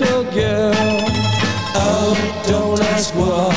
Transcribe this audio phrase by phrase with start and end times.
[0.00, 0.74] Little girl.
[1.76, 3.54] Oh, don't ask why.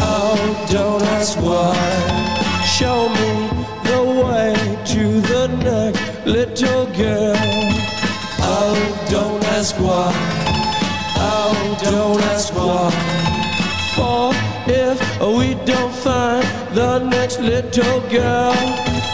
[0.00, 1.76] Oh, don't ask why.
[2.64, 3.48] Show me
[3.84, 4.54] the way
[4.94, 7.36] to the next little girl.
[8.40, 10.10] Oh, don't ask why.
[11.18, 12.90] Oh, don't ask why.
[13.94, 14.32] For
[14.66, 16.44] if we don't find
[16.74, 18.54] the next little girl,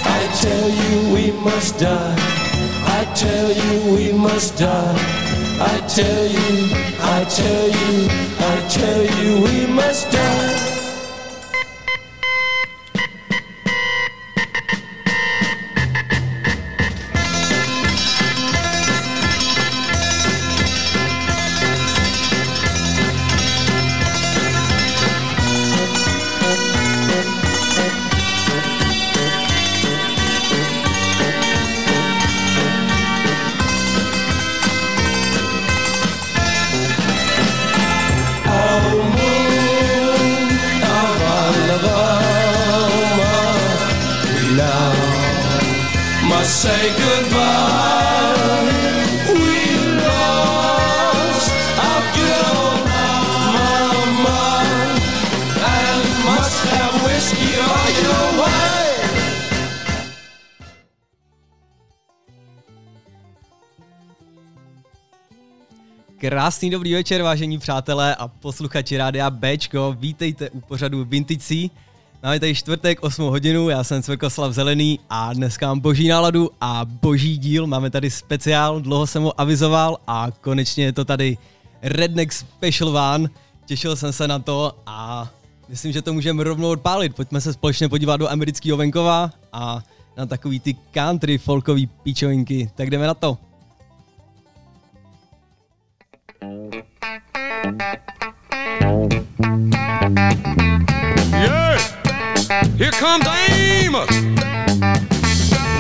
[0.04, 2.14] I tell you we must die.
[3.00, 5.21] I tell you we must die.
[5.64, 8.08] I tell you, I tell you,
[8.50, 10.61] I tell you we must die.
[66.22, 69.96] Krásný dobrý večer, vážení přátelé a posluchači rádia Bčko.
[69.98, 71.70] Vítejte u pořadu Vintage C.
[72.22, 76.84] Máme tady čtvrtek, 8 hodinu, já jsem Cvrkoslav Zelený a dneska mám boží náladu a
[76.84, 77.66] boží díl.
[77.66, 81.38] Máme tady speciál, dlouho jsem ho avizoval a konečně je to tady
[81.82, 83.28] Redneck Special One.
[83.66, 85.28] Těšil jsem se na to a
[85.68, 87.14] myslím, že to můžeme rovnou odpálit.
[87.16, 89.82] Pojďme se společně podívat do amerického venkova a
[90.16, 92.70] na takový ty country folkový píčovinky.
[92.74, 93.38] Tak jdeme na to.
[102.76, 104.10] Here comes Amos.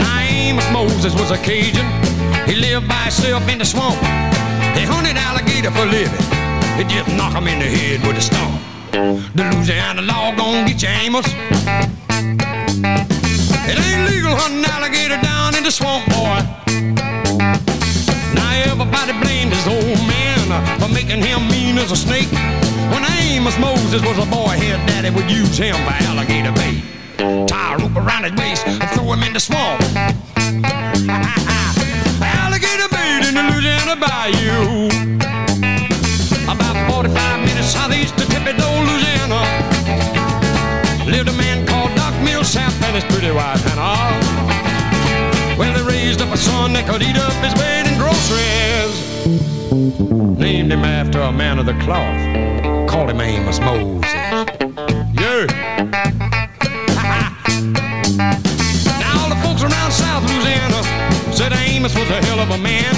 [0.00, 1.86] Now Amos Moses was a Cajun.
[2.46, 3.98] He lived by himself in the swamp.
[4.76, 6.24] He hunted alligator for a living.
[6.76, 8.60] He just knock him in the head with a stump.
[9.34, 11.26] The Louisiana law gon' get you, Amos.
[13.70, 16.40] It ain't legal hunting alligator down in the swamp, boy.
[18.34, 22.28] Now everybody blamed his old man for making him mean as a snake.
[23.32, 26.84] Amos Moses was a boy, his daddy would use him for alligator bait.
[27.48, 29.80] Tie a rope around his waist and throw him in the swamp.
[32.20, 34.92] alligator bait in the Louisiana Bayou.
[36.44, 39.40] About 45 minutes southeast of Thibodaux, Louisiana.
[41.10, 44.61] Lived a man called Doc Millsap and his pretty wife Hannah.
[46.12, 48.92] Raised up a son that could eat up his weight in groceries.
[50.38, 52.20] Named him after a man of the cloth.
[52.86, 54.04] Called him Amos Moses.
[55.16, 55.46] Yeah.
[59.00, 60.84] now all the folks around South Louisiana
[61.32, 62.94] said Amos was a hell of a man.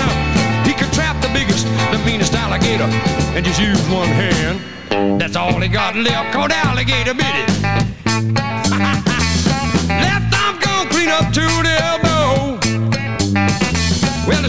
[0.66, 2.90] He could trap the biggest, the meanest alligator
[3.38, 4.58] and just use one hand.
[5.20, 7.46] That's all he got left, called alligator bit it.
[11.14, 11.92] up to the elbow.
[11.92, 12.03] Well, the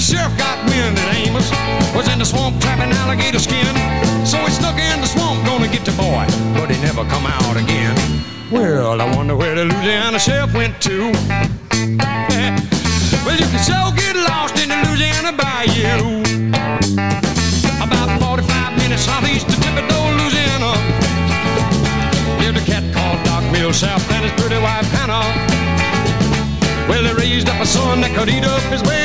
[0.06, 1.50] sheriff got wind that Amos
[1.98, 3.66] was in the swamp trapping alligator skin.
[4.22, 7.58] So he snuck in the swamp, gonna get the boy, but he never come out
[7.58, 7.98] again.
[8.54, 11.10] Well, I wonder where the Louisiana sheriff went to.
[13.26, 16.22] well, you can so get lost in the Louisiana bayou.
[17.82, 20.78] About 45 minutes southeast of Thibodaux, Louisiana.
[22.46, 25.26] Lived a cat called Doc Millsap and his pretty wife Hannah.
[26.88, 29.05] Well, they raised up a son that could eat up his weight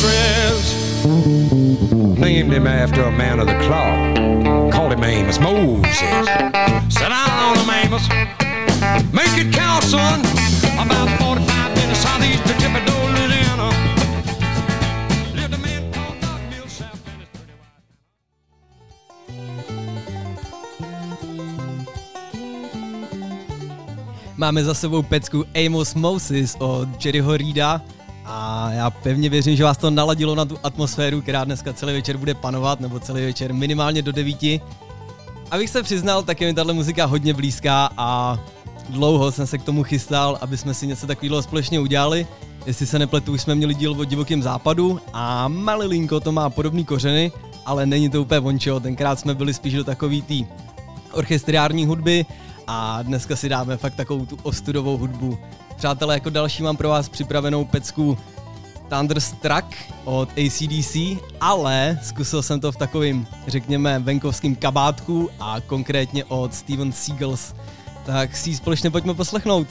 [0.00, 0.68] groceries.
[2.18, 4.72] Named him after a man of the cloth.
[4.72, 5.98] Called him Amos Moses.
[6.88, 8.08] Sit down, Amos.
[9.12, 10.20] Make it count, son.
[10.78, 13.70] About 45 minutes southeast of Thibodaux, Louisiana.
[24.36, 27.82] Máme za sebou pecku Amos Moses od Jerryho Reeda
[28.32, 32.16] a já pevně věřím, že vás to naladilo na tu atmosféru, která dneska celý večer
[32.16, 34.60] bude panovat, nebo celý večer minimálně do devíti.
[35.50, 38.38] Abych se přiznal, tak je mi tahle muzika hodně blízká a
[38.88, 42.26] dlouho jsem se k tomu chystal, aby jsme si něco takového společně udělali.
[42.66, 46.84] Jestli se nepletu, už jsme měli díl o divokém západu a malilinko to má podobný
[46.84, 47.32] kořeny,
[47.66, 50.46] ale není to úplně vončo, tenkrát jsme byli spíš do takový tý
[51.12, 52.26] orchestriární hudby
[52.66, 55.38] a dneska si dáme fakt takovou tu ostudovou hudbu.
[55.80, 58.18] Přátelé, jako další mám pro vás připravenou pecku
[58.88, 59.64] Thunderstruck
[60.04, 60.96] od ACDC,
[61.40, 67.54] ale zkusil jsem to v takovým, řekněme, venkovským kabátku a konkrétně od Steven Seagulls.
[68.06, 69.66] Tak si ji společně pojďme poslechnout.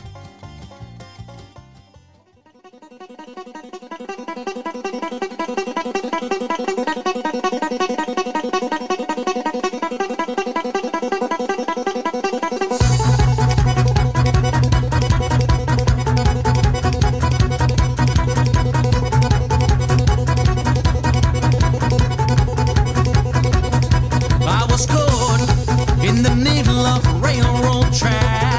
[26.20, 28.59] In the middle of railroad track.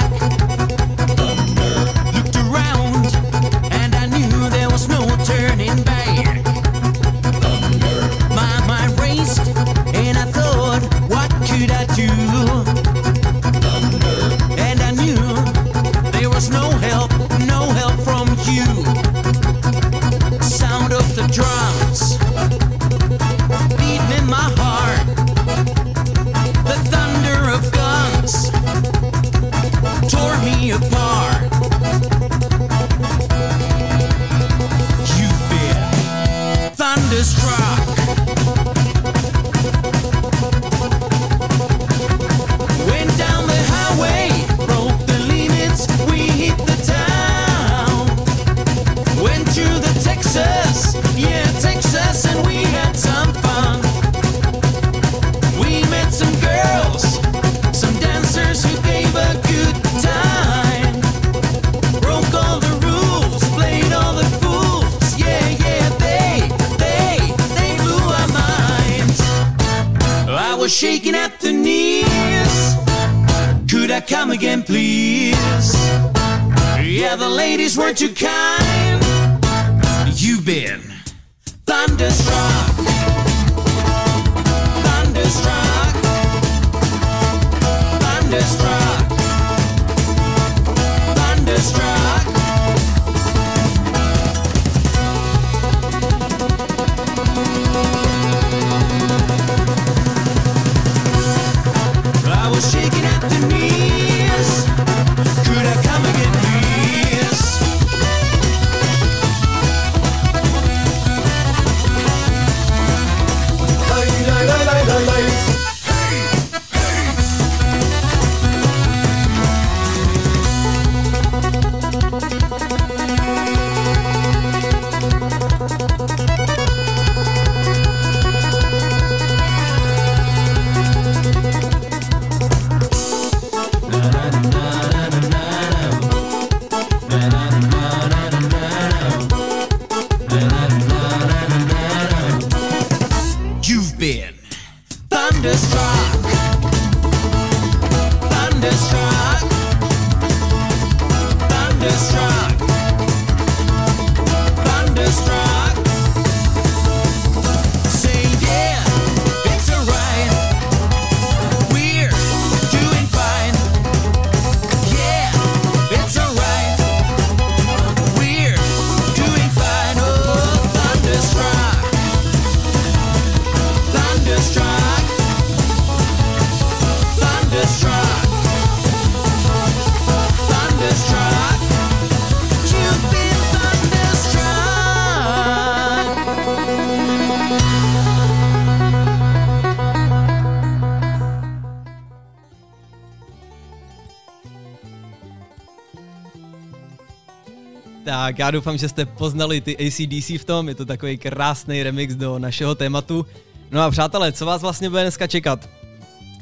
[198.31, 202.15] Tak já doufám, že jste poznali ty ACDC v tom, je to takový krásný remix
[202.15, 203.27] do našeho tématu.
[203.71, 205.69] No a přátelé, co vás vlastně bude dneska čekat?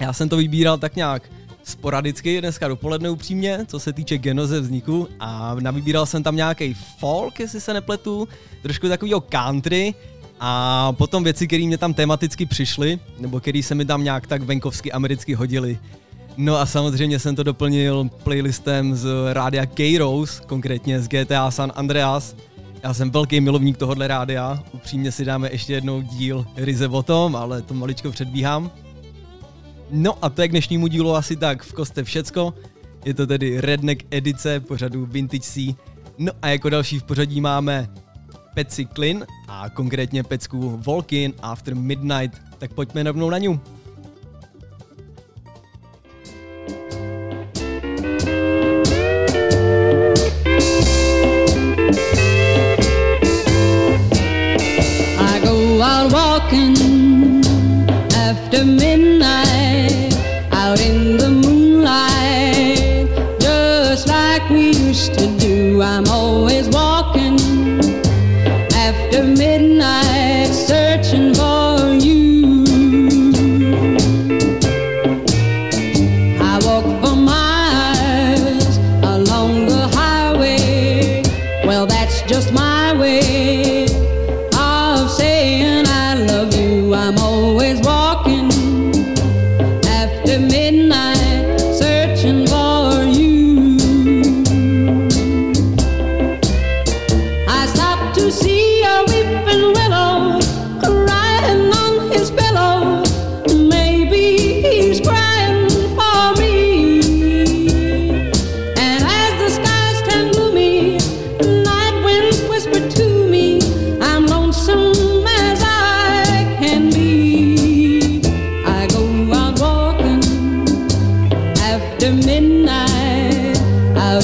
[0.00, 1.30] Já jsem to vybíral tak nějak
[1.64, 7.40] sporadicky dneska dopoledne upřímně, co se týče genoze vzniku a navybíral jsem tam nějaký folk,
[7.40, 8.28] jestli se nepletu,
[8.62, 9.94] trošku takovýho country
[10.40, 14.42] a potom věci, které mě tam tematicky přišly, nebo které se mi tam nějak tak
[14.42, 15.78] venkovsky americky hodily.
[16.40, 22.36] No a samozřejmě jsem to doplnil playlistem z rádia K-Rose, konkrétně z GTA San Andreas.
[22.82, 27.36] Já jsem velký milovník tohohle rádia, upřímně si dáme ještě jednou díl ryze o tom,
[27.36, 28.70] ale to maličko předbíhám.
[29.90, 32.54] No a to je k dnešnímu dílu asi tak v koste všecko.
[33.04, 35.74] Je to tedy Redneck edice pořadu Vintage C.
[36.18, 37.88] No a jako další v pořadí máme
[38.54, 42.40] Peci Klin a konkrétně pecku Volkin After Midnight.
[42.58, 43.60] Tak pojďme rovnou na ňu.
[55.78, 57.44] Go out walking
[58.12, 60.12] after midnight,
[60.50, 63.06] out in the moonlight,
[63.40, 65.80] just like we used to do.
[65.80, 66.07] I'm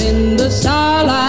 [0.02, 1.23] in the starlight,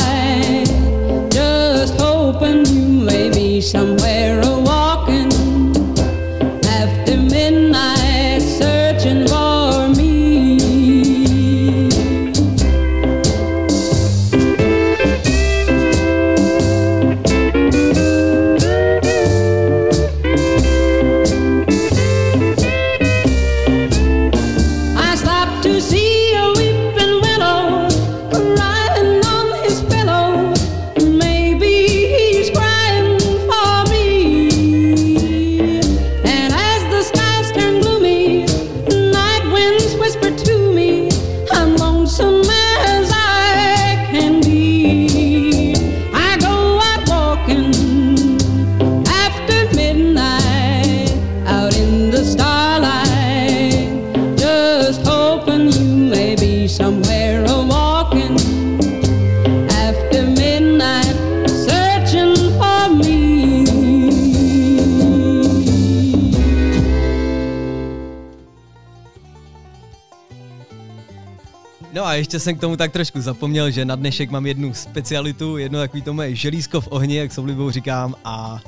[72.45, 76.13] jsem k tomu tak trošku zapomněl, že na dnešek mám jednu specialitu, jedno takový to
[76.13, 78.59] moje želízko v ohni, jak s oblibou říkám, a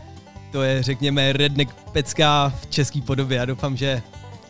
[0.51, 3.37] to je, řekněme, redneck pecka v české podobě.
[3.37, 4.01] Já doufám, že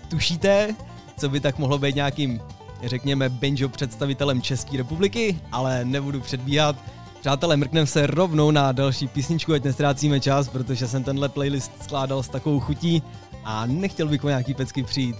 [0.10, 0.76] tušíte,
[1.18, 2.42] co by tak mohlo být nějakým,
[2.84, 6.76] řekněme, banjo představitelem České republiky, ale nebudu předbíhat.
[7.20, 12.24] Přátelé, mrkneme se rovnou na další písničku, ať nestrácíme čas, protože jsem tenhle playlist skládal
[12.24, 13.04] s takovou chutí
[13.44, 15.16] a nechtěl bych o nějaký pecky přijít.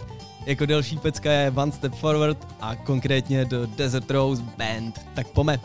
[0.48, 5.00] Jako další pecka je One Step Forward a konkrétně do Desert Rose Band.
[5.14, 5.60] Tak pome.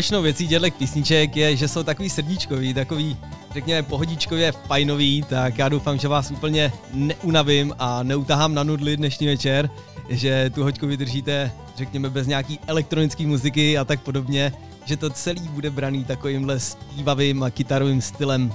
[0.00, 3.16] společnou věcí dělek písniček je, že jsou takový srdíčkový, takový,
[3.52, 9.26] řekněme, pohodičkově fajnový, tak já doufám, že vás úplně neunavím a neutahám na nudli dnešní
[9.26, 9.70] večer,
[10.08, 14.52] že tu hoďku vydržíte, řekněme, bez nějaký elektronické muziky a tak podobně,
[14.84, 18.52] že to celý bude braný takovýmhle zpívavým a kytarovým stylem.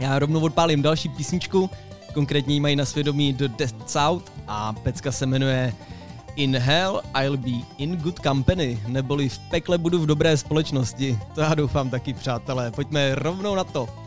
[0.00, 1.70] Já rovnou odpálím další písničku,
[2.14, 5.74] konkrétně mají na svědomí The Death South a pecka se jmenuje
[6.36, 11.18] In hell I'll be in good company, neboli v pekle budu v dobré společnosti.
[11.34, 12.70] To já doufám taky, přátelé.
[12.70, 14.03] Pojďme rovnou na to.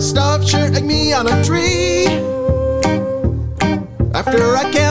[0.00, 2.06] Stop stuffed shirt, like me on a tree.
[4.14, 4.81] After I came.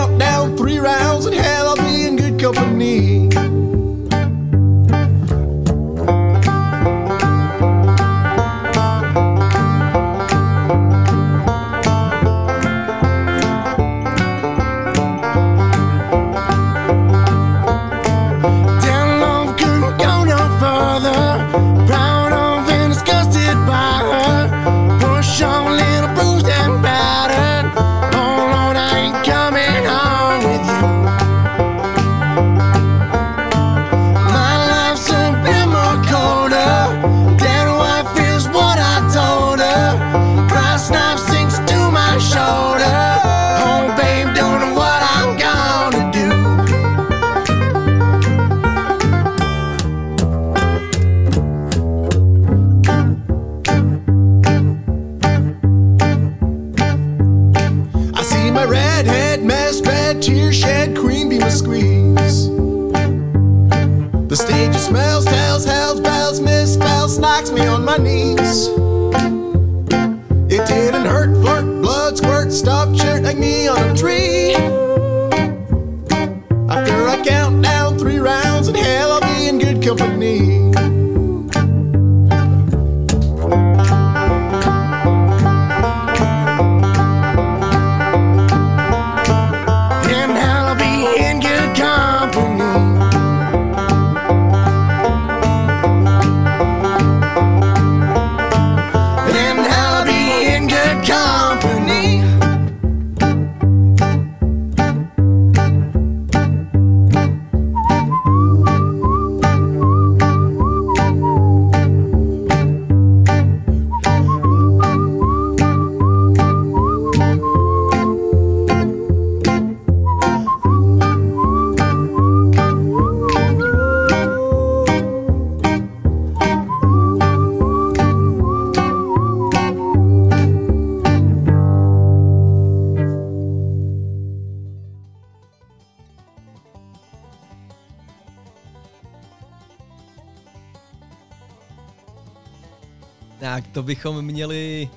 [143.71, 144.89] To bychom měli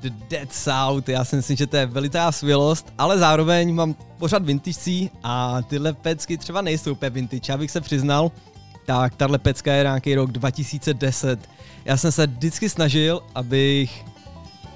[0.00, 4.44] The Dead South, já si myslím, že to je velitá svělost, ale zároveň mám pořád
[4.44, 8.32] vintage a tyhle pecky třeba nejsou úplně vintage, abych se přiznal,
[8.86, 11.48] tak tahle pecka je nějaký rok 2010.
[11.84, 14.04] Já jsem se vždycky snažil, abych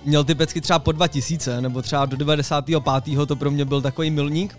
[0.04, 2.82] měl ty pecky třeba po 2000, nebo třeba do 95.
[3.26, 4.58] to pro mě byl takový milník,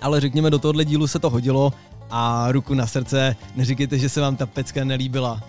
[0.00, 1.72] ale řekněme do tohohle dílu se to hodilo
[2.10, 5.40] a ruku na srdce, neříkejte, že se vám ta pecka nelíbila.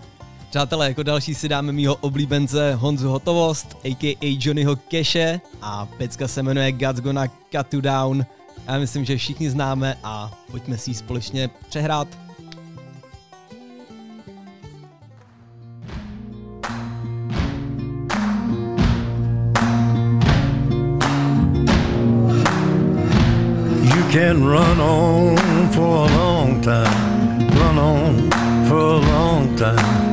[0.54, 4.38] Přátelé, jako další si dáme mýho oblíbence Honzu Hotovost, a.k.a.
[4.39, 8.26] Johnnyho Keše a pecka se jmenuje God's Gonna Cut You Down.
[8.68, 12.08] Já myslím, že všichni známe a pojďme si ji společně přehrát.
[23.82, 25.38] You can run on
[25.72, 28.30] for a long time, run on
[28.68, 30.12] for a long time,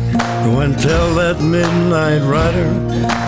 [0.43, 2.69] Go and tell that midnight rider.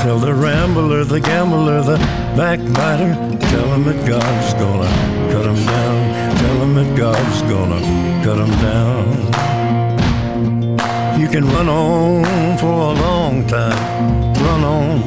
[0.02, 1.98] Tell the rambler, the gambler, the
[2.36, 3.14] backbiter.
[3.52, 4.90] Tell him that God's gonna
[5.32, 6.38] cut him down.
[6.38, 7.80] Tell him that God's gonna
[8.24, 9.06] cut him down.
[11.20, 14.34] You can run on for a long time.
[14.34, 15.02] Run on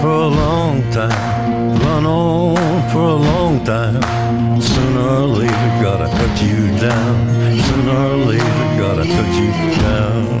[0.00, 1.78] for a long time.
[1.80, 4.02] Run on for a long time.
[4.60, 7.14] Sooner or later, gotta cut you down.
[7.68, 9.50] Sooner or later, gotta cut you
[9.84, 10.40] down.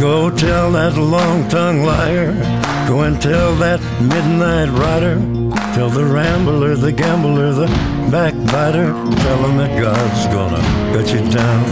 [0.00, 2.32] Go tell that long tongued liar.
[2.88, 5.16] Go and tell that midnight rider.
[5.74, 7.66] Tell the rambler, the gambler, the
[8.10, 8.94] backbiter.
[9.24, 10.62] Tell him that God's gonna
[10.94, 11.64] cut you down.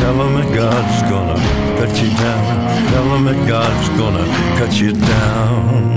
[0.00, 1.38] Tell him that God's gonna
[1.78, 2.88] cut you down.
[2.90, 4.26] Tell him that God's gonna
[4.58, 5.96] cut you down.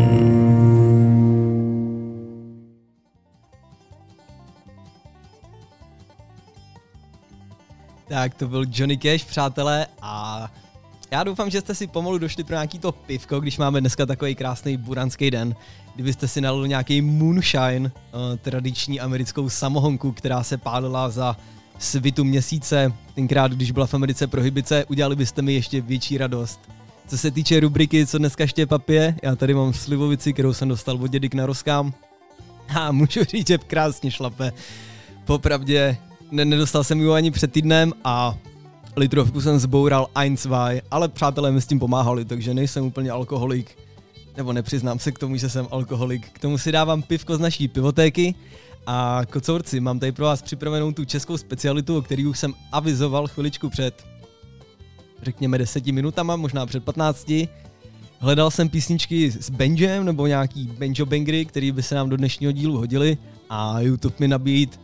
[8.07, 10.49] Tak to byl Johnny Cash, přátelé, a
[11.11, 14.35] já doufám, že jste si pomalu došli pro nějaký to pivko, když máme dneska takový
[14.35, 15.55] krásný buranský den.
[15.95, 17.91] Kdybyste si nalili nějaký moonshine, uh,
[18.41, 21.37] tradiční americkou samohonku, která se pálila za
[21.79, 26.59] svitu měsíce, tenkrát, když byla v Americe prohybice, udělali byste mi ještě větší radost.
[27.07, 30.95] Co se týče rubriky, co dneska ještě papě, já tady mám slivovici, kterou jsem dostal
[30.95, 31.93] od dědy k narozkám.
[32.69, 34.53] A můžu říct, že krásně šlape.
[35.25, 35.97] Popravdě
[36.31, 38.37] ne- nedostal jsem ji ani před týdnem a
[38.99, 43.77] litrovku jsem zboural 1-2, ale přátelé mi s tím pomáhali, takže nejsem úplně alkoholik.
[44.37, 46.29] Nebo nepřiznám se k tomu, že jsem alkoholik.
[46.29, 48.35] K tomu si dávám pivko z naší pivotéky
[48.87, 53.27] a kocourci, mám tady pro vás připravenou tu českou specialitu, o který už jsem avizoval
[53.27, 54.05] chviličku před,
[55.21, 57.31] řekněme, deseti minutama, možná před 15.
[58.19, 62.51] Hledal jsem písničky s banjem nebo nějaký banjo bangry, který by se nám do dnešního
[62.51, 63.17] dílu hodili
[63.49, 64.79] a YouTube mi nabít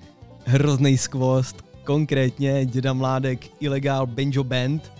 [0.45, 4.91] hrozný skvost, konkrétně Děda Mládek Illegal Banjo Band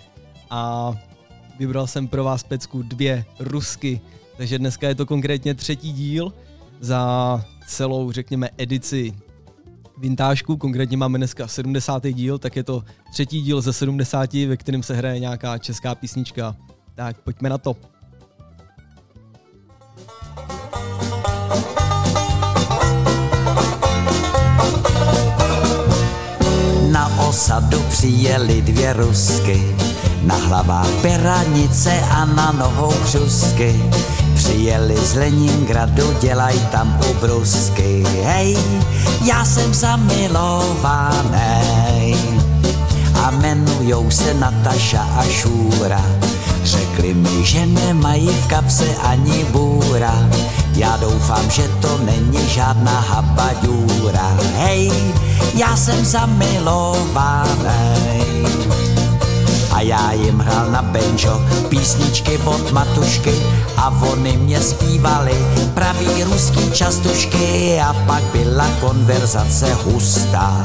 [0.50, 0.92] a
[1.58, 4.00] vybral jsem pro vás pecku dvě rusky,
[4.36, 6.32] takže dneska je to konkrétně třetí díl
[6.80, 9.14] za celou, řekněme, edici
[9.98, 12.06] vintážku, konkrétně máme dneska 70.
[12.06, 16.56] díl, tak je to třetí díl ze 70, ve kterém se hraje nějaká česká písnička.
[16.94, 17.76] Tak pojďme na to.
[27.26, 29.76] Osadu přijeli dvě rusky,
[30.22, 33.82] na hlavách peranice a na nohou křusky.
[34.34, 38.04] Přijeli z Leningradu, dělaj tam ubrusky.
[38.22, 38.58] Hej,
[39.24, 41.26] já jsem zamilovaný
[43.22, 46.04] a jmenujou se Nataša a Šůra.
[46.96, 50.14] Řekli mi, že nemají v kapse ani bůra.
[50.76, 54.36] Já doufám, že to není žádná habaďůra.
[54.56, 54.92] Hej,
[55.54, 57.56] já jsem zamilovaný.
[59.72, 63.34] A já jim hrál na banjo písničky od matušky
[63.76, 65.34] a oni mě zpívali
[65.74, 70.64] pravý ruský častušky a pak byla konverzace hustá.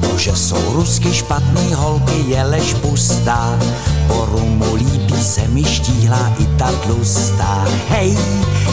[0.00, 3.58] To, že jsou rusky špatný holky, je lež pustá.
[4.06, 4.91] Po rumu líbí
[5.22, 7.64] se mi štíhla i ta tlustá.
[7.88, 8.18] Hej,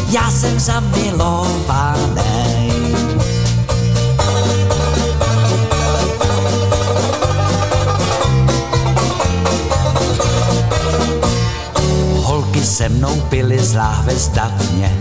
[0.09, 2.19] já jsem zamilovaný.
[12.23, 14.97] Holky se mnou pily z láhve zdatně,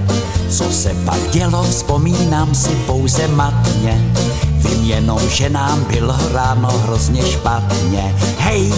[0.51, 4.13] co se pak dělo, vzpomínám si pouze matně.
[4.59, 8.15] Vím jenom, že nám bylo ráno hrozně špatně.
[8.39, 8.73] Hej,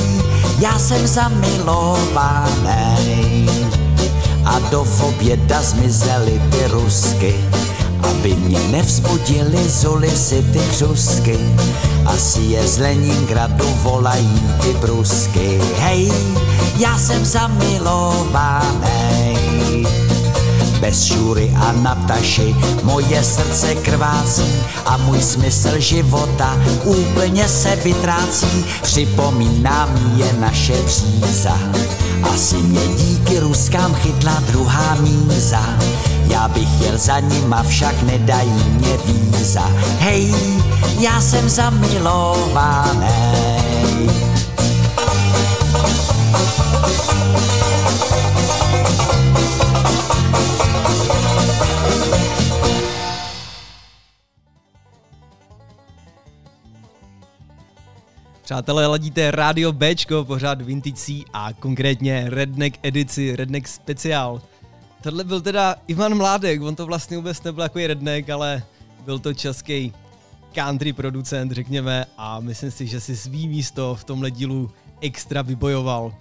[0.59, 2.71] já jsem zamilovaný.
[4.45, 7.35] A do oběda zmizely ty rusky,
[8.03, 11.38] aby mě nevzbudili zuly si ty křusky.
[12.07, 15.61] Asi je z Leningradu volají ty brusky.
[15.79, 16.12] Hej,
[16.79, 18.71] já jsem zamilovaný.
[20.81, 28.64] Bez Šury a Nataši moje srdce krvácí a můj smysl života úplně se vytrácí.
[28.83, 31.59] Připomíná mi je naše příza.
[32.23, 35.62] Asi mě díky ruskám chytla druhá míza.
[36.29, 39.71] Já bych jel za nima, však nedají mě víza.
[39.99, 40.35] Hej,
[41.01, 43.49] já jsem zamilovaný.
[58.50, 64.42] Přátelé, ladíte Radio Bčko, pořád Vintage a konkrétně Redneck edici, Redneck speciál.
[65.02, 68.62] Tohle byl teda Ivan Mládek, on to vlastně vůbec nebyl jako redneck, ale
[69.04, 69.92] byl to český
[70.54, 76.14] country producent, řekněme, a myslím si, že si svý místo v tomhle dílu extra vybojoval.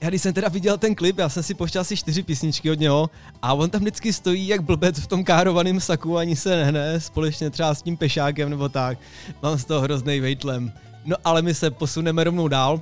[0.00, 2.80] Já když jsem teda viděl ten klip, já jsem si poštěl asi čtyři písničky od
[2.80, 3.10] něho
[3.42, 7.50] a on tam vždycky stojí jak blbec v tom károvaném saku, ani se nehne, společně
[7.50, 8.98] třeba s tím pešákem nebo tak.
[9.42, 10.72] Mám z toho hrozný vejtlem.
[11.06, 12.80] No ale my se posuneme rovnou dál.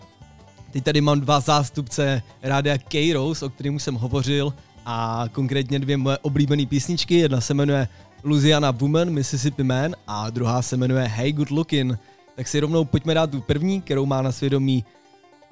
[0.71, 4.55] Teď tady mám dva zástupce rádia K-Rose, o kterém už jsem hovořil,
[4.87, 7.15] a konkrétně dvě moje oblíbené písničky.
[7.15, 7.89] Jedna se jmenuje
[8.25, 11.99] Louisiana Woman, Mississippi Man a druhá se jmenuje Hey Good Lookin'.
[12.37, 14.85] Tak si rovnou pojďme dát tu první, kterou má na svědomí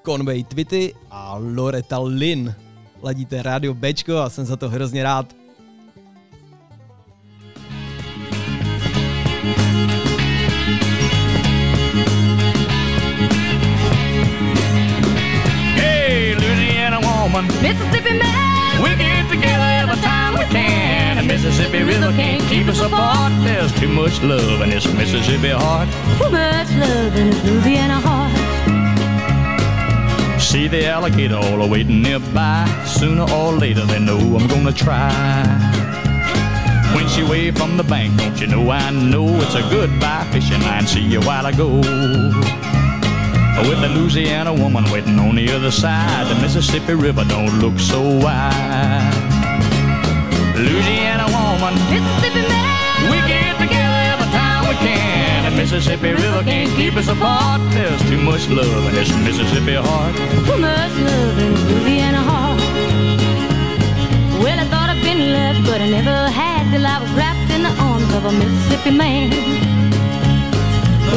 [0.05, 2.55] Conway Twitty a Loretta Lynn.
[3.03, 5.42] Ladíte rádio Bčko a jsem za to hrozně rád.
[17.33, 21.17] Woman, Mississippi man, we get together every time we can.
[21.17, 23.33] The Mississippi River can't keep us apart.
[23.45, 25.89] There's too much love in this Mississippi heart.
[26.19, 28.33] too much love in his Louisiana heart.
[30.41, 32.67] See the alligator all waiting nearby.
[32.87, 35.13] Sooner or later, they know I'm gonna try.
[36.95, 40.61] When she wave from the bank, don't you know I know it's a goodbye fishing
[40.61, 40.87] line.
[40.87, 41.81] See you while I go.
[43.61, 48.01] With the Louisiana woman waiting on the other side, the Mississippi River don't look so
[48.01, 49.13] wide.
[50.57, 53.11] Louisiana woman, Mississippi man.
[53.11, 55.51] we get together every time we can.
[55.51, 57.61] The Mississippi River can't keep us apart.
[57.73, 60.17] There's too much love in this Mississippi heart.
[60.49, 62.61] Too much love in Louisiana heart.
[64.43, 67.63] Well, I thought I'd been left, but I never had till I was wrapped in
[67.63, 69.31] the arms of a Mississippi man.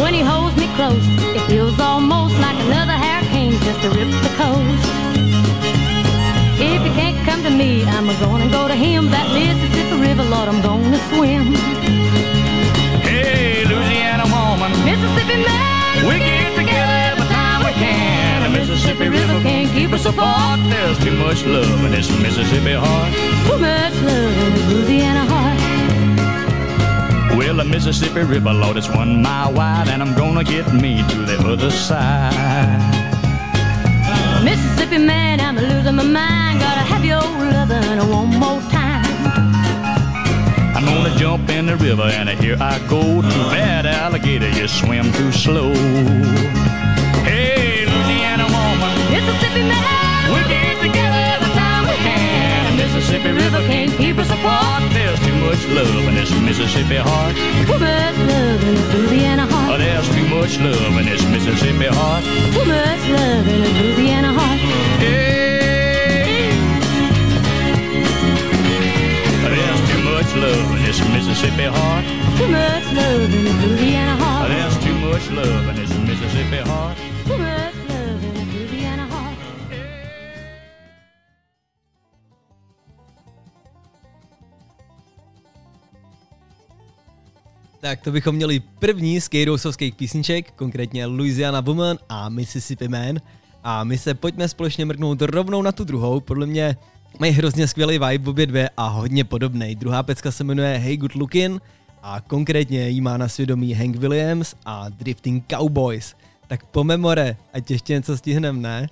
[0.01, 4.33] When he holds me close, it feels almost like another hurricane just to rip the
[4.35, 4.85] coast.
[6.59, 9.09] If you can't come to me, I'm gonna go to him.
[9.09, 11.55] That Mississippi River, Lord, I'm gonna swim.
[13.07, 18.43] Hey, Louisiana woman, Mississippi man, we get together every time we can.
[18.43, 20.59] The Mississippi River can't keep us apart.
[20.69, 23.11] There's too much love in this Mississippi heart.
[23.47, 25.74] too much love in Louisiana heart.
[27.35, 31.15] Well, the Mississippi River, Lord, it's one mile wide, and I'm gonna get me to
[31.25, 32.31] the other side.
[34.43, 36.61] Mississippi man, I'm losing my mind.
[36.61, 39.05] Gotta have your lovin' one more time.
[40.75, 43.01] I'm gonna jump in the river, and here I go.
[43.21, 45.73] Too bad, alligator, you swim too slow.
[47.27, 52.34] Hey, Louisiana woman, Mississippi man, we get together every time we can.
[53.15, 54.83] Mississippi River can't keep us apart.
[54.91, 57.33] There's too much love in this Mississippi heart.
[57.65, 59.79] too much love in the Louisiana Oh, heart.
[59.79, 62.23] there's too much love in this Mississippi heart.
[62.25, 64.59] Too much love in the Louisiana heart.
[64.99, 66.51] Hey.
[69.55, 72.03] There's too much love in this Mississippi heart.
[72.37, 74.49] Too much love in the Louisiana heart.
[74.51, 76.97] There's too much love in this Mississippi heart.
[77.27, 77.73] Too much
[87.79, 93.19] Tak to bychom měli první z Kejrousovských písniček, konkrétně Louisiana Woman a Mississippi Man.
[93.63, 96.77] A my se pojďme společně mrknout rovnou na tu druhou, podle mě
[97.19, 99.75] mají hrozně skvělý vibe obě dvě a hodně podobný.
[99.75, 101.61] Druhá pecka se jmenuje Hey Good Lookin'
[102.03, 106.15] a konkrétně jí má na svědomí Hank Williams a Drifting Cowboys.
[106.47, 108.89] Tak po memore, ať ještě něco stihnem, ne?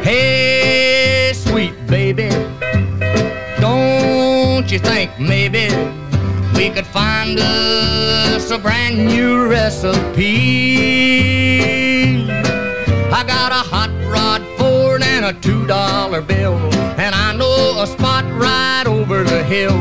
[0.03, 2.29] Hey, sweet baby,
[3.59, 5.67] don't you think maybe
[6.55, 10.75] we could find us a brand new recipe?
[13.11, 16.55] I got a hot rod Ford and a two dollar bill,
[16.97, 19.77] and I know a spot right over the hill.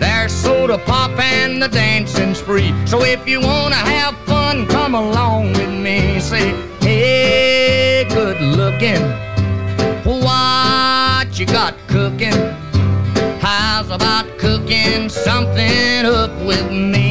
[0.00, 2.72] There's soda pop and the dancing's free.
[2.86, 4.23] So if you wanna have
[4.54, 6.20] fun, come along with me.
[6.20, 9.02] Say, hey, good looking,
[10.04, 12.32] what you got cooking?
[13.40, 17.04] How's about cooking something up with me?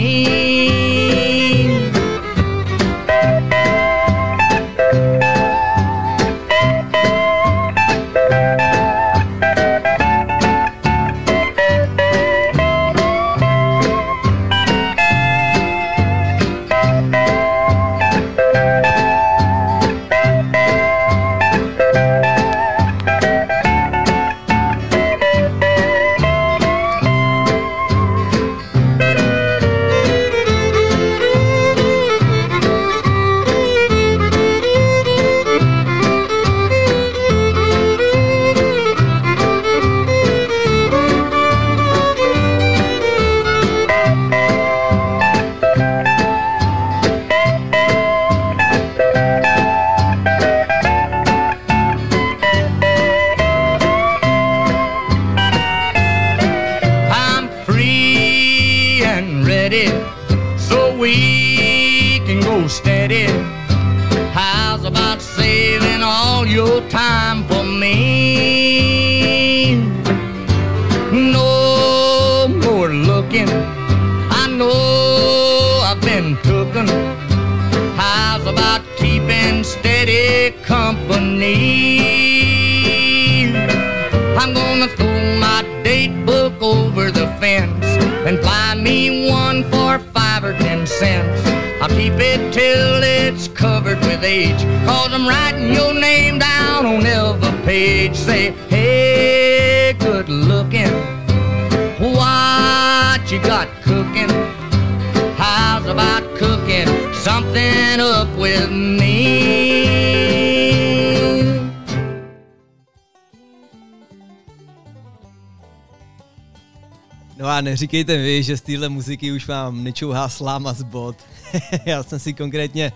[117.84, 121.16] Neříkejte vy, že z téhle muziky už vám nečouhá sláma z bod.
[121.86, 122.92] Já jsem si konkrétně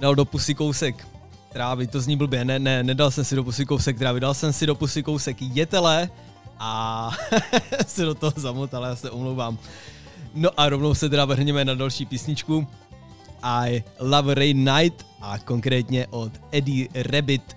[0.00, 1.06] dal do pusy kousek
[1.52, 4.52] trávy, to zní blbě, ne, ne, nedal jsem si do pusy kousek trávy, dal jsem
[4.52, 6.10] si do pusy kousek jetele
[6.58, 7.10] a
[7.86, 9.58] se do toho zamotal, já se omlouvám.
[10.34, 12.66] No a rovnou se teda vrhneme na další písničku.
[13.42, 17.56] I Love Rain Night a konkrétně od Eddie Rabbit.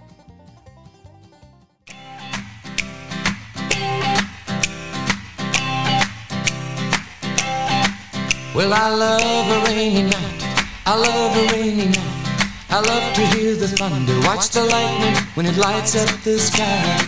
[8.58, 10.42] Well, I love a rainy night.
[10.88, 12.58] I love a rainy night.
[12.72, 17.08] I love to hear the thunder, watch the lightning when it lights up the sky.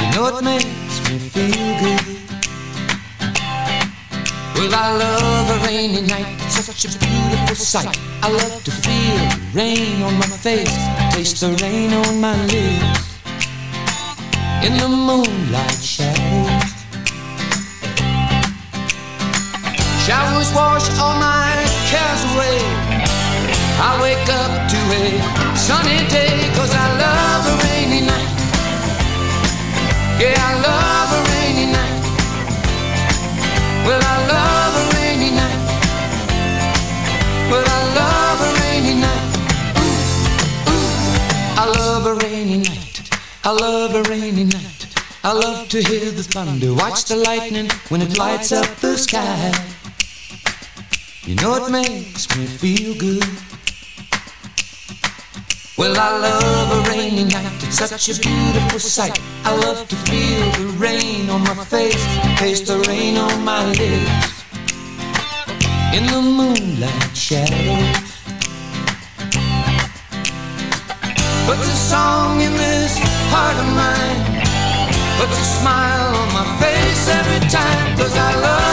[0.00, 2.18] You know it makes me feel good.
[4.56, 6.34] Well, I love a rainy night.
[6.46, 7.96] It's such a beautiful sight.
[8.24, 10.76] I love to feel the rain on my face,
[11.14, 13.20] taste the rain on my lips.
[14.66, 16.65] In the moonlight shadows.
[20.06, 21.50] Showers wash all my
[21.90, 22.62] cares away.
[23.82, 28.38] I wake up to a sunny day cause I love a rainy night.
[30.22, 32.02] Yeah, I love a rainy night.
[33.84, 35.60] Well, I love a rainy night.
[37.50, 39.26] Well, I love a rainy night.
[39.82, 41.62] Ooh, ooh.
[41.62, 43.10] I love a rainy night.
[43.42, 44.86] I love a rainy night.
[45.24, 49.75] I love to hear the thunder, watch the lightning when it lights up the sky.
[51.26, 53.26] You know it makes me feel good.
[55.76, 57.64] Well, I love a rainy night.
[57.64, 59.18] It's such a beautiful sight.
[59.42, 62.00] I love to feel the rain on my face,
[62.38, 64.44] taste the rain on my lips.
[65.92, 68.06] In the moonlight shadows.
[71.46, 72.98] Puts a song in this
[73.34, 74.22] heart of mine.
[75.18, 77.96] Puts a smile on my face every time.
[77.98, 78.65] Cause I love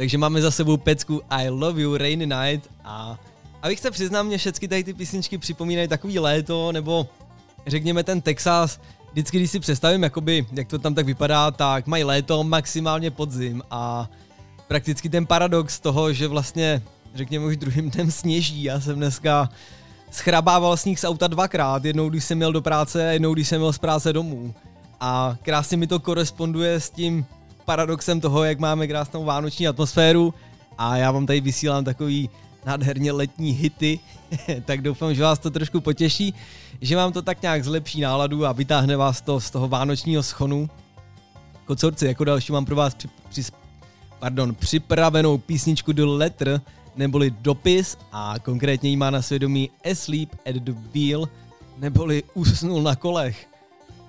[0.00, 3.18] Takže máme za sebou pecku I Love You Rainy Night a
[3.62, 7.06] abych se přiznal, mě všechny tady ty písničky připomínají takový léto, nebo
[7.66, 8.80] řekněme ten Texas,
[9.12, 13.62] vždycky když si představím, jakoby, jak to tam tak vypadá, tak mají léto, maximálně podzim
[13.70, 14.10] a
[14.68, 16.82] prakticky ten paradox toho, že vlastně,
[17.14, 19.48] řekněme už druhým dnem sněží, já jsem dneska
[20.10, 23.60] schrabával sníh z auta dvakrát, jednou když jsem měl do práce a jednou když jsem
[23.60, 24.54] měl z práce domů.
[25.00, 27.26] A krásně mi to koresponduje s tím
[27.70, 30.34] paradoxem toho, jak máme krásnou vánoční atmosféru
[30.78, 32.30] a já vám tady vysílám takový
[32.66, 33.98] nádherně letní hity,
[34.64, 36.34] tak doufám, že vás to trošku potěší,
[36.80, 40.70] že vám to tak nějak zlepší náladu a vytáhne vás to z toho vánočního schonu.
[41.64, 43.42] Kocorci, jako další mám pro vás při, při,
[44.18, 46.60] pardon, připravenou písničku do Letter,
[46.96, 51.28] neboli dopis a konkrétně jí má na svědomí Asleep at the Wheel,
[51.78, 53.48] neboli usnul na kolech.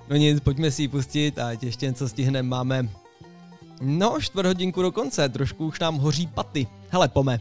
[0.09, 2.49] No nic, pojďme si ji pustit a ještě něco stihneme.
[2.49, 3.01] Máme
[3.82, 6.67] no čtvrt hodinku do konce, trošku už nám hoří paty.
[6.89, 7.39] Hele, pome.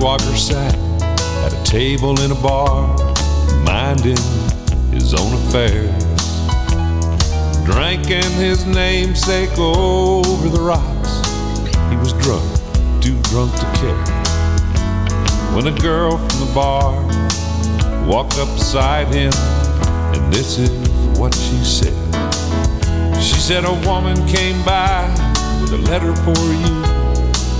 [0.00, 0.74] Walker sat
[1.44, 2.88] at a table in a bar,
[3.64, 4.16] minding
[4.90, 6.02] his own affairs,
[7.66, 11.20] drinking his namesake over the rocks.
[11.90, 12.48] He was drunk,
[13.02, 14.19] too drunk to care.
[15.54, 16.94] When a girl from the bar
[18.06, 19.32] walked up beside him,
[20.14, 20.70] and this is
[21.18, 21.92] what she said.
[23.20, 25.08] She said, A woman came by
[25.60, 26.84] with a letter for you,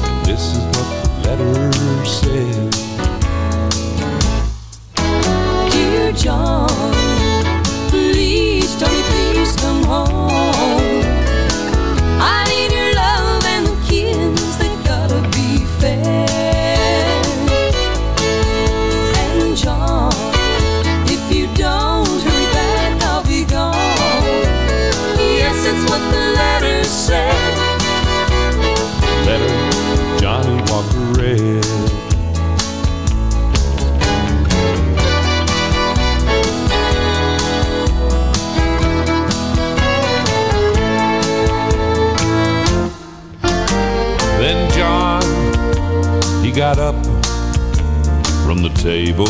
[0.06, 2.70] and this is what the letter said.
[5.72, 6.68] Dear John,
[7.88, 10.19] please, Johnny, please come home.
[48.80, 49.26] Table.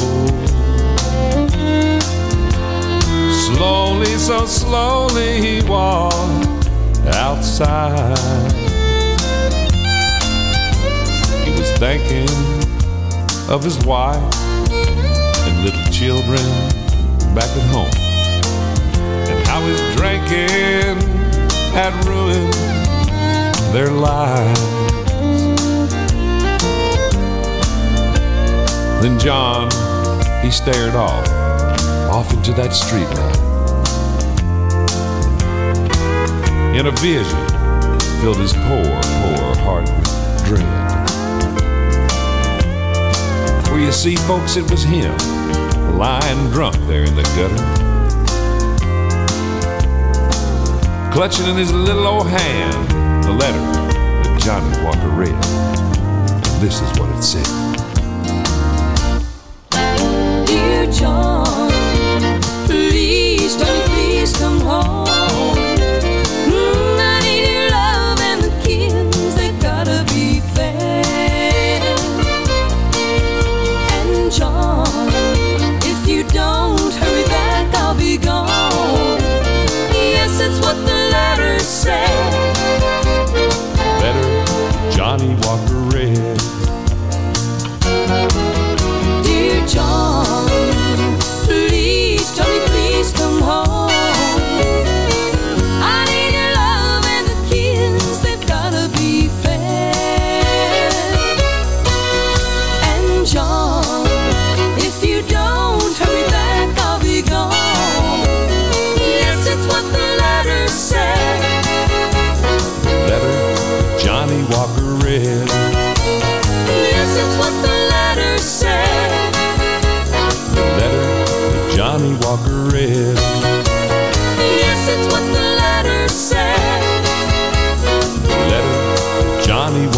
[3.33, 6.69] Slowly, so slowly, he walked
[7.09, 8.53] outside.
[11.45, 12.29] He was thinking
[13.51, 14.23] of his wife
[15.49, 16.45] and little children
[17.35, 17.91] back at home,
[19.29, 21.01] and how his drinking
[21.73, 22.55] had ruined
[23.75, 25.00] their lives.
[29.01, 29.71] Then John,
[30.43, 31.27] he stared off,
[32.11, 33.39] off into that street light.
[36.77, 37.49] And a vision
[38.21, 40.69] filled his poor, poor heart with dread.
[43.67, 45.17] For you see, folks, it was him,
[45.97, 47.57] lying drunk there in the gutter.
[51.11, 55.43] Clutching in his little old hand the letter that Johnny Walker read.
[56.61, 57.80] This is what it said.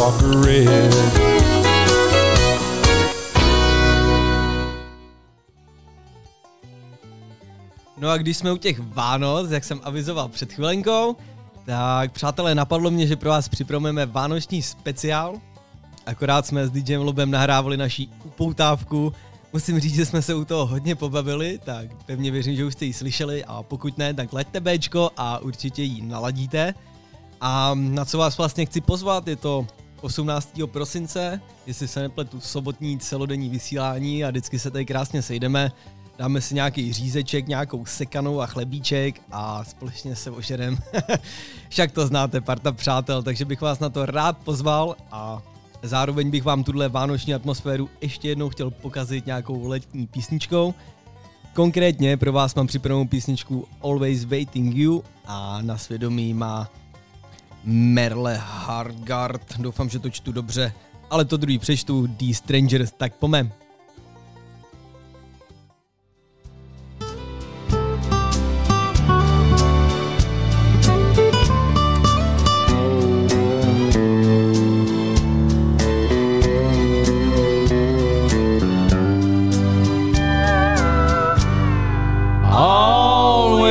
[0.03, 0.94] Walker read.
[7.96, 11.16] No a když jsme u těch Vánoc, jak jsem avizoval před chvilenkou,
[11.66, 15.34] tak přátelé, napadlo mě, že pro vás připravujeme vánoční speciál.
[16.07, 19.12] Akorát jsme s DJem Lobem nahrávali naší upoutávku.
[19.53, 22.84] Musím říct, že jsme se u toho hodně pobavili, tak pevně věřím, že už jste
[22.84, 26.74] ji slyšeli a pokud ne, tak leďte Bčko a určitě ji naladíte.
[27.40, 29.66] A na co vás vlastně chci pozvat, je to
[30.03, 30.53] 18.
[30.66, 35.72] prosince, jestli se nepletu, sobotní celodenní vysílání a vždycky se tady krásně sejdeme,
[36.18, 40.78] dáme si nějaký řízeček, nějakou sekanou a chlebíček a společně se ožerem.
[41.68, 45.42] Však to znáte, parta přátel, takže bych vás na to rád pozval a
[45.82, 50.74] zároveň bych vám tuhle vánoční atmosféru ještě jednou chtěl pokazit nějakou letní písničkou.
[51.55, 56.70] Konkrétně pro vás mám připravenou písničku Always Waiting You a na svědomí má
[57.64, 59.58] Merle Hardgard.
[59.58, 60.72] Doufám, že to čtu dobře,
[61.10, 63.52] ale to druhý přečtu The Strangers, tak pome.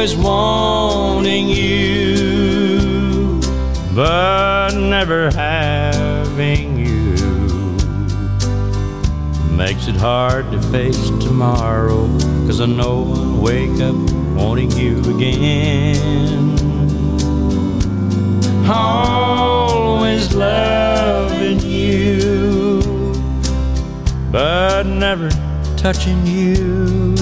[0.01, 0.70] always wanting
[4.01, 7.13] but never having you.
[9.55, 12.07] makes it hard to face tomorrow.
[12.47, 13.95] Cause I know I'll wake up
[14.35, 16.57] wanting you again.
[18.67, 22.81] Always loving you,
[24.31, 25.29] but never
[25.77, 27.15] touching you.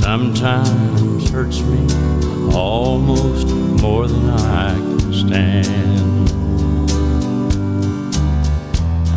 [0.00, 2.16] Sometimes hurts me
[2.54, 6.30] almost more than I can stand.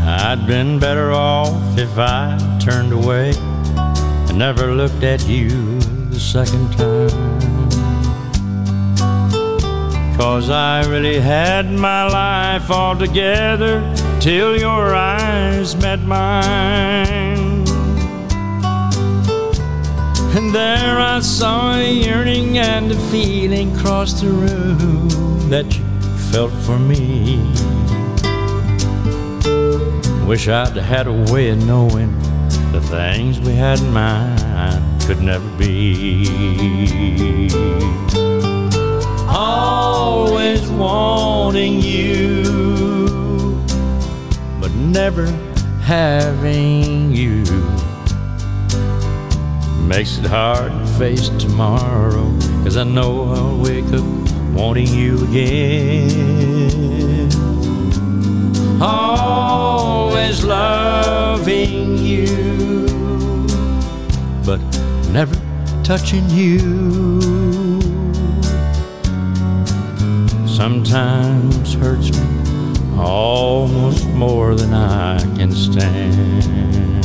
[0.08, 5.80] I'd been better off if I turned away and never looked at you
[6.10, 7.50] the second time.
[10.18, 13.82] Cause I really had my life all together
[14.20, 17.49] till your eyes met mine.
[20.40, 25.84] And there I saw a yearning and a feeling cross the room that you
[26.32, 27.40] felt for me.
[30.26, 32.18] Wish I'd had a way of knowing
[32.72, 37.50] the things we had in mind could never be.
[39.28, 43.62] Always wanting you,
[44.62, 45.26] but never
[45.82, 47.44] having you
[49.90, 52.32] makes it hard to face tomorrow.
[52.64, 54.06] Cause I know I'll wake up
[54.54, 56.12] wanting you again.
[58.80, 62.86] Always loving you,
[64.46, 64.60] but
[65.10, 65.36] never
[65.84, 67.02] touching you.
[70.46, 72.28] Sometimes hurts me
[72.96, 76.99] almost more than I can stand.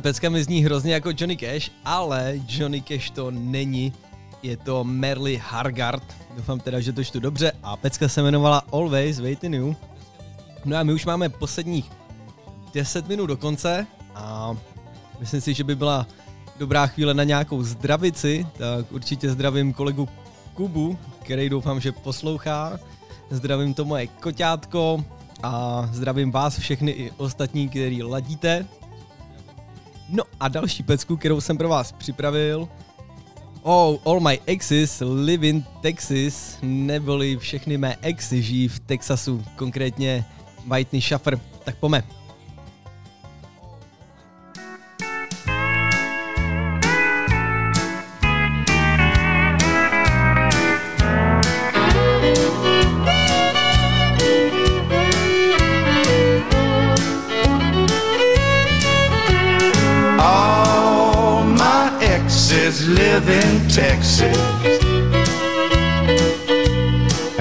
[0.00, 3.92] Pecka mi zní hrozně jako Johnny Cash, ale Johnny Cash to není.
[4.42, 6.02] Je to Merly Hargard.
[6.36, 7.52] Doufám teda, že to čtu dobře.
[7.62, 9.76] A pecka se jmenovala Always Waiting You.
[10.64, 11.90] No a my už máme posledních
[12.74, 14.56] 10 minut do konce a
[15.20, 16.06] myslím si, že by byla
[16.58, 20.08] dobrá chvíle na nějakou zdravici, tak určitě zdravím kolegu
[20.54, 22.78] Kubu, který doufám, že poslouchá.
[23.30, 25.04] Zdravím to moje koťátko
[25.42, 28.66] a zdravím vás všechny i ostatní, který ladíte.
[30.10, 32.68] No a další pecku, kterou jsem pro vás připravil,
[33.62, 40.24] Oh, all my exes live in Texas, neboli všechny mé exy žijí v Texasu, konkrétně
[40.66, 41.40] Whitney Schaffer.
[41.64, 42.19] Tak pome.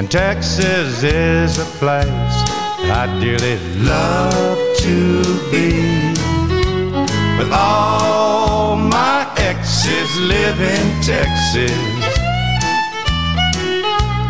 [0.10, 2.10] Texas is a place
[2.90, 6.16] I dearly love to be.
[7.38, 11.72] But all my exes live in Texas.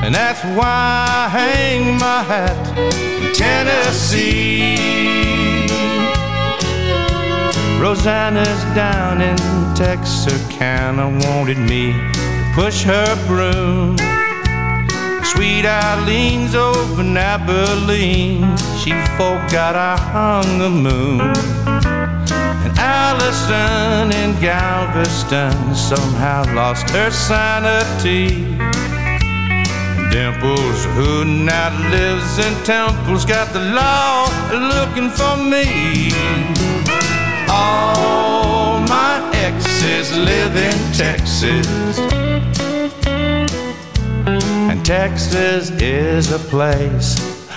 [0.04, 4.76] And that's why I hang my hat in Tennessee.
[7.80, 9.38] Rosanna's down in
[9.76, 13.96] Texarkana wanted me to push her broom.
[15.32, 18.58] Sweet Eileen's over in Abilene.
[18.82, 21.22] She forgot I hung the moon.
[22.66, 28.46] And Allison in Galveston somehow lost her sanity.
[28.60, 36.12] And Dimples, who now lives in Temple's, got the law looking for me.
[37.50, 42.29] All my exes live in Texas.
[44.90, 47.10] Texas is a place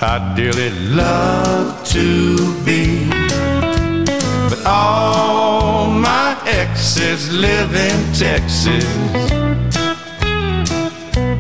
[0.03, 3.09] I dearly love to be.
[4.51, 8.85] But all my exes live in Texas.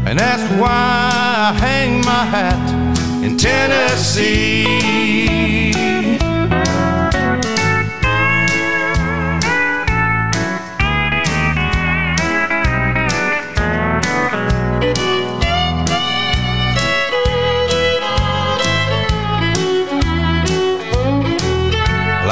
[0.06, 5.01] And that's why I hang my hat in Tennessee.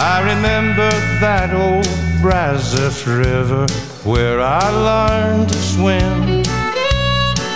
[0.02, 0.88] I remember
[1.20, 1.84] that old
[2.22, 3.66] Brazos River
[4.02, 6.42] where I learned to swim.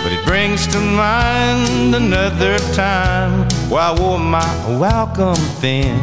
[0.03, 5.97] But it brings to mind another time where I wore my welcome thin.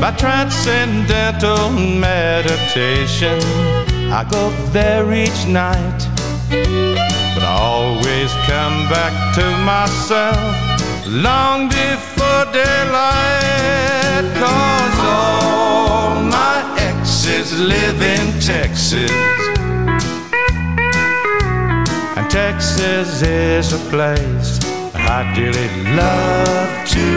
[0.00, 3.38] By transcendental meditation,
[4.10, 6.00] I go there each night.
[6.50, 12.07] But I always come back to myself long before
[12.52, 14.24] daylight.
[14.42, 19.10] Cause all my exes live in Texas.
[22.16, 24.58] And Texas is a place
[24.94, 27.08] I dearly love to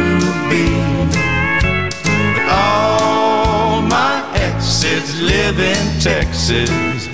[0.49, 0.67] be.
[2.35, 7.07] But all my exes live in Texas.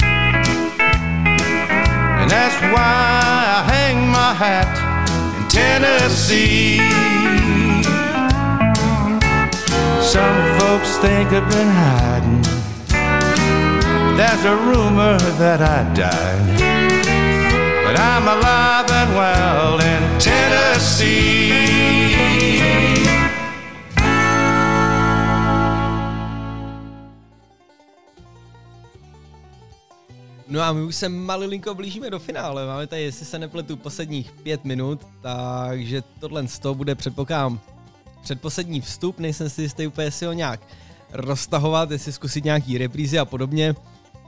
[2.20, 3.22] And that's why
[3.58, 4.74] I hang my hat
[5.38, 7.17] in Tennessee.
[10.08, 12.42] Some folks think I've been hiding.
[14.16, 16.48] There's a rumor that I died.
[17.86, 21.68] But I'm alive and well in Tennessee.
[30.48, 34.32] No a my už se malilinko blížíme do finále, máme tady, jestli se nepletu, posledních
[34.32, 37.60] pět minut, takže tohle z toho bude předpokládám
[38.28, 40.60] předposlední vstup, nejsem si jistý úplně, jestli ho nějak
[41.14, 43.76] roztahovat, jestli zkusit nějaký reprízy a podobně,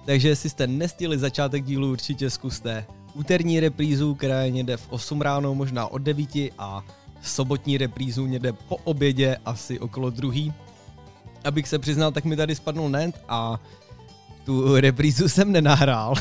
[0.06, 5.22] takže jestli jste nestihli začátek dílu, určitě zkuste úterní reprízu, která je někde v 8
[5.22, 6.30] ráno, možná od 9
[6.60, 6.84] a
[7.22, 10.54] sobotní reprízu někde po obědě, asi okolo druhý.
[11.44, 13.60] Abych se přiznal, tak mi tady spadnul net a
[14.46, 16.14] tu reprízu jsem nenahrál.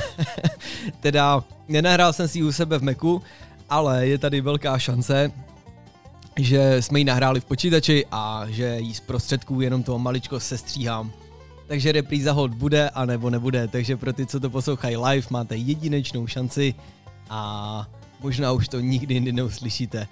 [1.01, 3.22] teda nenahrál jsem si ji u sebe v Macu,
[3.70, 5.33] ale je tady velká šance,
[6.39, 11.12] že jsme ji nahráli v počítači a že ji z prostředků jenom toho maličko sestříhám.
[11.66, 15.57] Takže repríza hod bude a nebo nebude, takže pro ty, co to poslouchají live, máte
[15.57, 16.74] jedinečnou šanci
[17.30, 17.89] a
[18.20, 20.09] možná už to nikdy jindy neuslyšíte.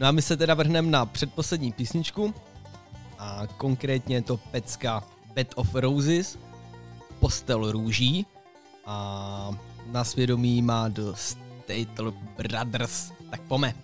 [0.00, 2.34] No a my se teda vrhneme na předposlední písničku
[3.18, 5.04] a konkrétně je to pecka
[5.34, 6.38] Bed of Roses,
[7.20, 8.26] Postel růží
[8.86, 9.50] a
[9.86, 13.12] na svědomí má The Statel Brothers.
[13.30, 13.74] Tak pome.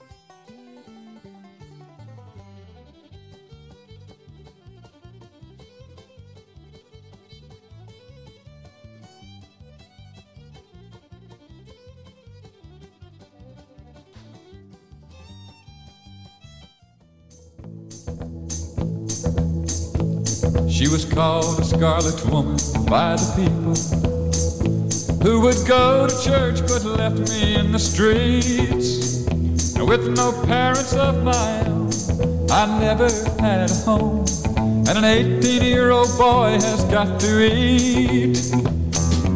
[20.84, 23.74] She was called a scarlet woman by the people
[25.24, 29.24] who would go to church but left me in the streets.
[29.76, 31.90] Now, with no parents of my own,
[32.50, 33.08] I never
[33.40, 34.26] had a home,
[34.86, 38.36] and an 18 year old boy has got to eat.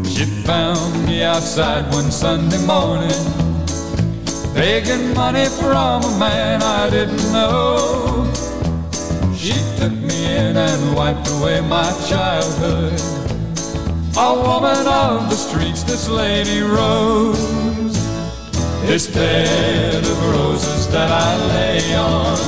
[0.06, 3.24] She found me outside one Sunday morning,
[4.52, 8.47] begging money from a man I didn't know.
[10.28, 13.00] And wiped away my childhood.
[14.16, 17.48] A woman of the streets, this lady Rose.
[18.86, 22.38] This bed of roses that I lay on,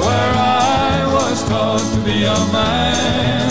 [0.00, 3.48] where I was taught to be a man.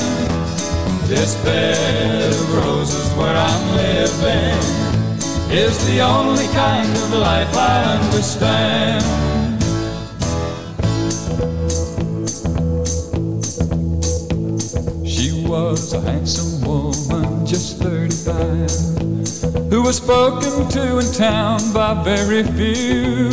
[1.08, 4.60] This bed of roses where I'm living
[5.50, 9.47] is the only kind of life I understand.
[15.78, 23.30] Was a handsome woman, just 35, who was spoken to in town by very few.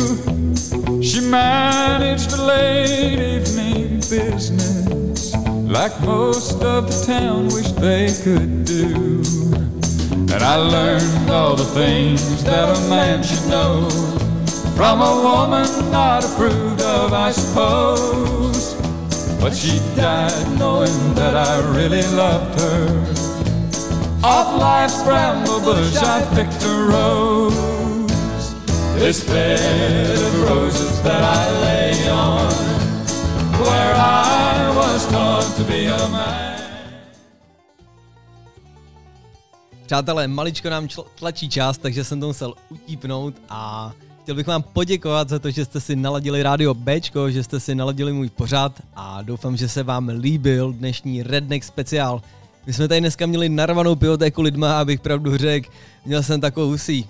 [1.01, 5.33] She managed a late evening business
[5.65, 9.23] like most of the town wished they could do.
[10.31, 13.89] And I learned all the things that a man should know
[14.75, 18.44] from a woman not approved of, I suppose.
[19.45, 22.87] But she died knowing that I really loved her.
[24.23, 28.55] Off life's bramble bush I picked a rose.
[28.97, 32.53] This bed of roses that I lay on,
[33.61, 36.61] where I was taught to be a man.
[39.85, 43.93] Přátelé, maličko nám tlačí čas, takže jsem to musel utípnout a
[44.25, 47.75] chtěl bych vám poděkovat za to, že jste si naladili rádio Bčko, že jste si
[47.75, 52.21] naladili můj pořad a doufám, že se vám líbil dnešní Redneck speciál.
[52.65, 55.69] My jsme tady dneska měli narvanou pivotéku lidma, abych pravdu řekl,
[56.05, 57.07] měl jsem takovou husí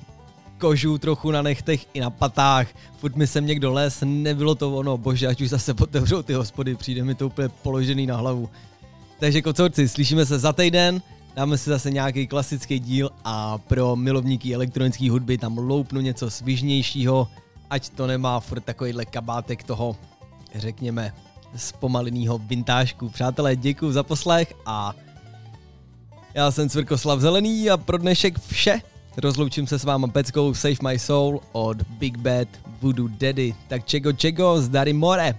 [0.58, 4.98] kožu trochu na nechtech i na patách, furt mi sem někdo les, nebylo to ono,
[4.98, 8.50] bože, ať už zase otevřou ty hospody, přijde mi to úplně položený na hlavu.
[9.20, 11.02] Takže kocorci, slyšíme se za týden,
[11.36, 17.28] dáme si zase nějaký klasický díl a pro milovníky elektronické hudby tam loupnu něco svižnějšího,
[17.70, 19.96] ať to nemá furt takovýhle kabátek toho,
[20.56, 21.14] řekněme,
[21.56, 23.10] zpomaleného vintážku.
[23.10, 24.94] Přátelé, děkuji za poslech a
[26.34, 28.82] já jsem Cvirkoslav Zelený a pro dnešek vše.
[29.18, 32.48] Rozloučím se s váma peckou Save My Soul od Big Bad
[32.82, 33.56] Voodoo Daddy.
[33.68, 35.36] Tak čego čego, zdary more.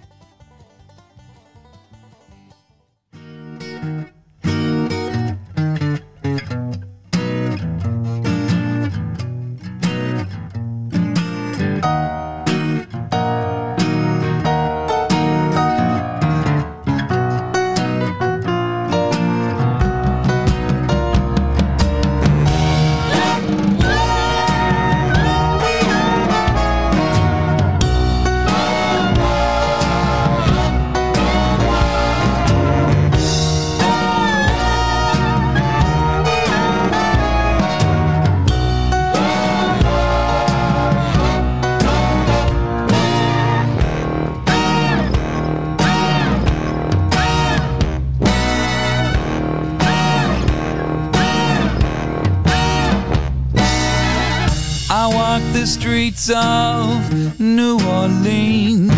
[56.29, 58.91] Of New Orleans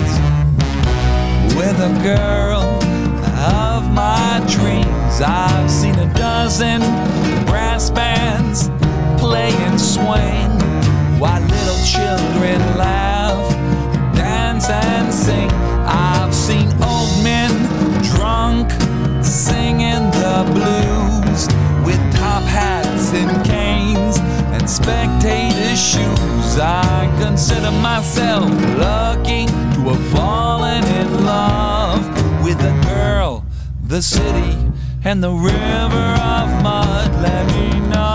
[1.56, 2.62] with a girl
[3.38, 5.22] of my dreams.
[5.22, 6.82] I've seen a dozen
[7.46, 8.70] brass bands
[9.22, 10.50] play and swing
[11.20, 13.54] while little children laugh,
[14.16, 15.52] dance, and sing.
[15.86, 17.52] I've seen old men
[18.16, 18.72] drunk
[19.24, 21.48] singing the blues
[21.86, 24.18] with top hats and canes
[24.54, 26.58] and spectator shoes.
[26.58, 26.89] I
[27.30, 28.50] consider myself
[28.80, 32.04] lucky to have fallen in love
[32.44, 33.46] with a girl,
[33.84, 34.58] the city,
[35.06, 37.12] and the river of mud.
[37.22, 38.09] Let me know